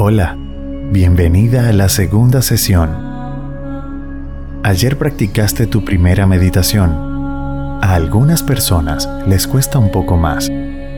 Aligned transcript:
Hola, 0.00 0.38
bienvenida 0.92 1.68
a 1.68 1.72
la 1.72 1.88
segunda 1.88 2.40
sesión. 2.40 2.88
Ayer 4.62 4.96
practicaste 4.96 5.66
tu 5.66 5.84
primera 5.84 6.24
meditación. 6.24 6.92
A 7.82 7.94
algunas 7.96 8.44
personas 8.44 9.08
les 9.26 9.48
cuesta 9.48 9.80
un 9.80 9.90
poco 9.90 10.16
más, 10.16 10.48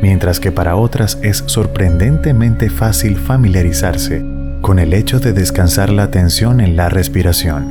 mientras 0.02 0.38
que 0.38 0.52
para 0.52 0.76
otras 0.76 1.18
es 1.22 1.42
sorprendentemente 1.46 2.68
fácil 2.68 3.16
familiarizarse 3.16 4.22
con 4.60 4.78
el 4.78 4.92
hecho 4.92 5.18
de 5.18 5.32
descansar 5.32 5.88
la 5.88 6.02
atención 6.02 6.60
en 6.60 6.76
la 6.76 6.90
respiración. 6.90 7.68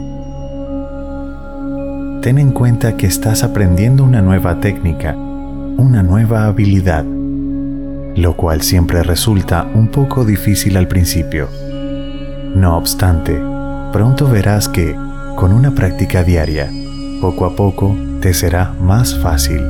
Ten 2.24 2.40
en 2.40 2.50
cuenta 2.50 2.98
que 2.98 3.06
estás 3.06 3.44
aprendiendo 3.44 4.04
una 4.04 4.24
nueva 4.24 4.60
técnica, 4.60 5.14
una 5.14 6.02
nueva 6.02 6.48
habilidad 6.48 7.06
lo 8.16 8.36
cual 8.36 8.62
siempre 8.62 9.04
resulta 9.04 9.68
un 9.74 9.88
poco 9.88 10.26
difícil 10.26 10.78
al 10.78 10.88
principio. 10.88 11.50
No 12.56 12.78
obstante, 12.78 13.40
pronto 13.94 14.28
verás 14.28 14.68
que, 14.68 14.96
con 15.36 15.54
una 15.54 15.72
práctica 15.72 16.24
diaria, 16.24 16.70
poco 17.22 17.46
a 17.46 17.56
poco 17.56 17.96
te 18.22 18.34
será 18.34 18.74
más 18.80 19.18
fácil. 19.20 19.62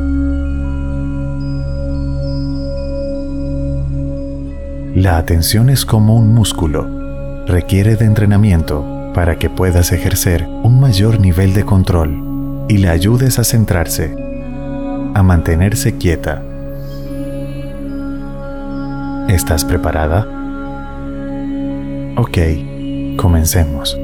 La 4.96 5.18
atención 5.18 5.70
es 5.70 5.86
como 5.86 6.16
un 6.16 6.34
músculo, 6.34 7.46
requiere 7.46 7.96
de 7.96 8.06
entrenamiento 8.06 9.12
para 9.14 9.38
que 9.38 9.50
puedas 9.50 9.92
ejercer 9.92 10.48
un 10.64 10.80
mayor 10.80 11.20
nivel 11.20 11.54
de 11.54 11.64
control 11.64 12.66
y 12.68 12.78
le 12.78 12.90
ayudes 12.90 13.40
a 13.40 13.44
centrarse, 13.44 14.16
a 15.14 15.24
mantenerse 15.24 15.98
quieta 15.98 16.44
¿Estás 19.30 19.64
preparada? 19.64 20.28
Ok, 22.18 23.16
comencemos. 23.16 23.96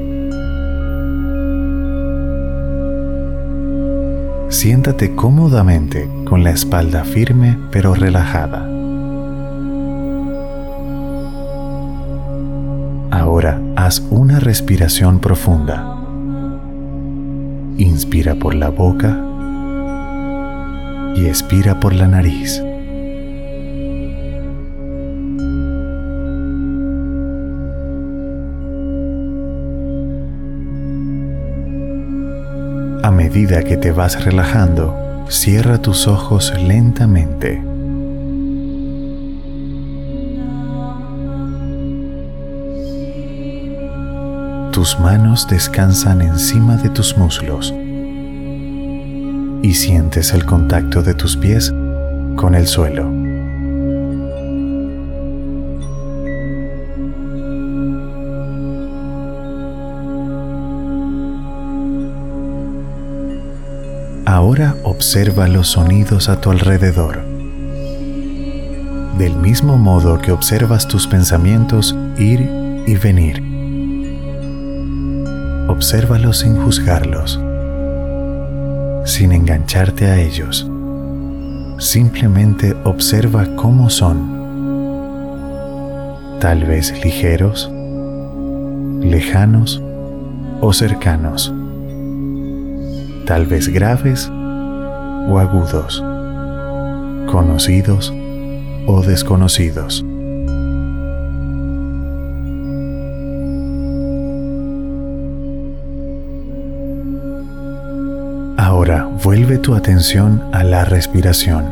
Siéntate 4.50 5.16
cómodamente 5.16 6.08
con 6.28 6.44
la 6.44 6.52
espalda 6.52 7.02
firme 7.02 7.58
pero 7.72 7.92
relajada. 7.96 8.68
Ahora 13.10 13.60
haz 13.74 13.98
una 14.10 14.38
respiración 14.38 15.18
profunda. 15.18 15.98
Inspira 17.78 18.36
por 18.36 18.54
la 18.54 18.68
boca 18.68 19.20
y 21.16 21.26
expira 21.26 21.80
por 21.80 21.94
la 21.94 22.06
nariz. 22.06 22.62
A 33.06 33.12
medida 33.12 33.62
que 33.62 33.76
te 33.76 33.92
vas 33.92 34.24
relajando, 34.24 35.24
cierra 35.28 35.78
tus 35.78 36.08
ojos 36.08 36.52
lentamente. 36.60 37.62
Tus 44.72 44.98
manos 44.98 45.46
descansan 45.48 46.20
encima 46.20 46.76
de 46.78 46.88
tus 46.88 47.16
muslos 47.16 47.72
y 49.62 49.72
sientes 49.74 50.32
el 50.32 50.44
contacto 50.44 51.00
de 51.04 51.14
tus 51.14 51.36
pies 51.36 51.72
con 52.34 52.56
el 52.56 52.66
suelo. 52.66 53.15
Ahora 64.28 64.74
observa 64.82 65.46
los 65.46 65.68
sonidos 65.68 66.28
a 66.28 66.40
tu 66.40 66.50
alrededor. 66.50 67.22
Del 69.18 69.36
mismo 69.36 69.78
modo 69.78 70.18
que 70.18 70.32
observas 70.32 70.88
tus 70.88 71.06
pensamientos 71.06 71.94
ir 72.18 72.40
y 72.88 72.96
venir. 72.96 73.40
Obsérvalos 75.68 76.38
sin 76.38 76.60
juzgarlos, 76.60 77.40
sin 79.04 79.30
engancharte 79.30 80.06
a 80.06 80.18
ellos. 80.18 80.68
Simplemente 81.78 82.74
observa 82.82 83.46
cómo 83.54 83.88
son. 83.90 84.34
Tal 86.40 86.64
vez 86.64 86.92
ligeros, 87.04 87.70
lejanos 89.02 89.80
o 90.60 90.72
cercanos 90.72 91.52
tal 93.26 93.44
vez 93.44 93.68
graves 93.68 94.30
o 95.28 95.38
agudos, 95.38 96.00
conocidos 97.30 98.14
o 98.86 99.02
desconocidos. 99.02 100.04
Ahora 108.56 109.08
vuelve 109.24 109.58
tu 109.58 109.74
atención 109.74 110.42
a 110.52 110.62
la 110.62 110.84
respiración. 110.84 111.64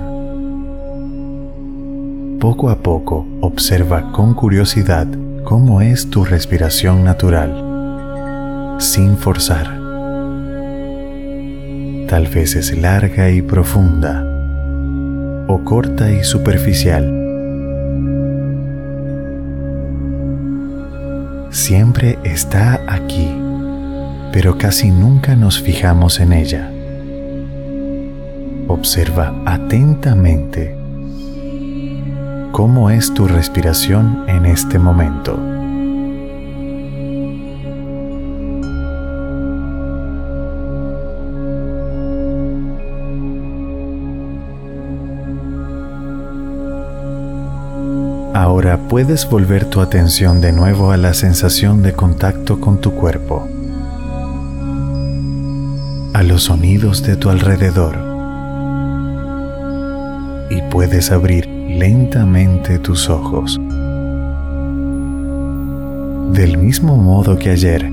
Poco 2.40 2.68
a 2.68 2.80
poco 2.80 3.26
observa 3.40 4.10
con 4.10 4.34
curiosidad 4.34 5.06
cómo 5.44 5.80
es 5.80 6.10
tu 6.10 6.24
respiración 6.24 7.04
natural, 7.04 8.76
sin 8.80 9.16
forzar 9.16 9.83
tal 12.06 12.26
vez 12.26 12.54
es 12.54 12.76
larga 12.76 13.30
y 13.30 13.42
profunda 13.42 14.24
o 15.46 15.64
corta 15.64 16.10
y 16.10 16.24
superficial. 16.24 17.04
Siempre 21.50 22.18
está 22.24 22.80
aquí, 22.88 23.30
pero 24.32 24.58
casi 24.58 24.90
nunca 24.90 25.36
nos 25.36 25.60
fijamos 25.60 26.20
en 26.20 26.32
ella. 26.32 26.70
Observa 28.66 29.34
atentamente 29.46 30.76
cómo 32.52 32.90
es 32.90 33.14
tu 33.14 33.26
respiración 33.28 34.24
en 34.28 34.46
este 34.46 34.78
momento. 34.78 35.53
Ahora 48.34 48.88
puedes 48.88 49.30
volver 49.30 49.64
tu 49.66 49.80
atención 49.80 50.40
de 50.40 50.50
nuevo 50.50 50.90
a 50.90 50.96
la 50.96 51.14
sensación 51.14 51.84
de 51.84 51.92
contacto 51.92 52.60
con 52.60 52.80
tu 52.80 52.90
cuerpo, 52.92 53.46
a 56.12 56.22
los 56.24 56.42
sonidos 56.42 57.04
de 57.04 57.14
tu 57.14 57.30
alrededor 57.30 57.96
y 60.50 60.62
puedes 60.62 61.12
abrir 61.12 61.46
lentamente 61.46 62.80
tus 62.80 63.08
ojos. 63.08 63.60
Del 66.32 66.58
mismo 66.58 66.96
modo 66.96 67.38
que 67.38 67.50
ayer, 67.50 67.88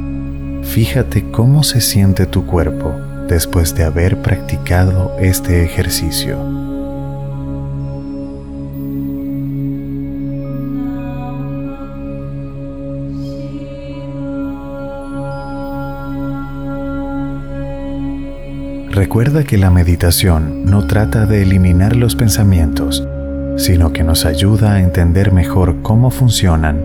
fíjate 0.63 1.29
cómo 1.29 1.61
se 1.61 1.81
siente 1.81 2.25
tu 2.25 2.47
cuerpo 2.47 2.95
después 3.27 3.75
de 3.75 3.83
haber 3.83 4.23
practicado 4.23 5.15
este 5.19 5.63
ejercicio. 5.63 6.70
Recuerda 19.01 19.43
que 19.43 19.57
la 19.57 19.71
meditación 19.71 20.63
no 20.63 20.85
trata 20.85 21.25
de 21.25 21.41
eliminar 21.41 21.95
los 21.95 22.15
pensamientos, 22.15 23.03
sino 23.57 23.93
que 23.93 24.03
nos 24.03 24.25
ayuda 24.25 24.73
a 24.73 24.79
entender 24.79 25.31
mejor 25.31 25.81
cómo 25.81 26.11
funcionan 26.11 26.83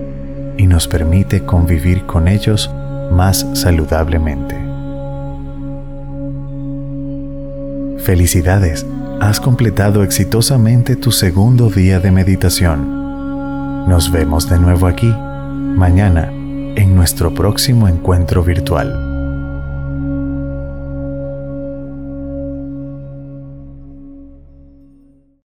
y 0.56 0.66
nos 0.66 0.88
permite 0.88 1.44
convivir 1.44 2.06
con 2.06 2.26
ellos 2.26 2.70
más 3.12 3.46
saludablemente. 3.52 4.54
Felicidades, 7.98 8.86
has 9.20 9.38
completado 9.38 10.02
exitosamente 10.02 10.96
tu 10.96 11.12
segundo 11.12 11.68
día 11.68 12.00
de 12.00 12.12
meditación. 12.12 13.86
Nos 13.90 14.10
vemos 14.10 14.48
de 14.48 14.58
nuevo 14.58 14.86
aquí, 14.86 15.14
mañana, 15.76 16.32
en 16.32 16.96
nuestro 16.96 17.34
próximo 17.34 17.88
encuentro 17.88 18.42
virtual. 18.42 19.05